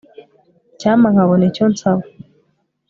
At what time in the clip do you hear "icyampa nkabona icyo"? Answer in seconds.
0.73-1.65